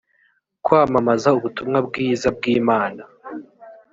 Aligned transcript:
kwamamaza 0.63 1.29
ubutumwa 1.37 1.77
bwiza 1.87 2.27
bw’imana 2.35 3.01